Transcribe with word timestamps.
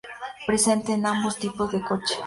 Presente 0.47 0.93
en 0.93 1.05
ambos 1.05 1.37
tipos 1.37 1.71
de 1.71 1.79
coche. 1.79 2.15